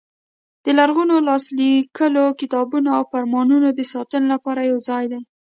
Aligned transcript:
د 0.63 0.65
لرغونو 0.79 1.15
لاس 1.27 1.43
لیکلو 1.59 2.25
کتابونو 2.41 2.89
او 2.97 3.03
فرمانونو 3.11 3.67
د 3.73 3.81
ساتنې 3.93 4.27
لپاره 4.33 4.61
یو 4.71 4.77
ځای 4.89 5.03
دی. 5.11 5.19